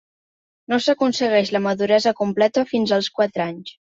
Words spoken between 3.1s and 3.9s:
quatre anys.